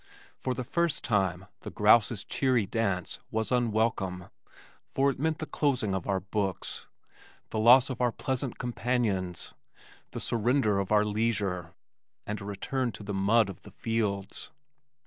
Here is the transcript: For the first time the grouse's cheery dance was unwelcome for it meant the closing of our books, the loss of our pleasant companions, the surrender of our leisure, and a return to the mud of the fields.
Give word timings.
For 0.39 0.55
the 0.55 0.63
first 0.63 1.03
time 1.03 1.45
the 1.59 1.69
grouse's 1.69 2.23
cheery 2.23 2.65
dance 2.65 3.19
was 3.29 3.51
unwelcome 3.51 4.29
for 4.89 5.11
it 5.11 5.19
meant 5.19 5.37
the 5.37 5.45
closing 5.45 5.93
of 5.93 6.07
our 6.07 6.19
books, 6.19 6.87
the 7.51 7.59
loss 7.59 7.87
of 7.91 8.01
our 8.01 8.11
pleasant 8.11 8.57
companions, 8.57 9.53
the 10.09 10.19
surrender 10.19 10.79
of 10.79 10.91
our 10.91 11.05
leisure, 11.05 11.75
and 12.25 12.41
a 12.41 12.45
return 12.45 12.91
to 12.93 13.03
the 13.03 13.13
mud 13.13 13.47
of 13.47 13.61
the 13.61 13.69
fields. 13.69 14.49